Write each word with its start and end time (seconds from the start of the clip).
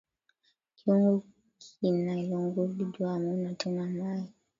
Kyungu 0.77 1.15
kina 1.61 2.13
lungula 2.27 2.83
ju 2.93 3.01
amuna 3.15 3.49
tena 3.59 3.83
mayi 3.97 4.27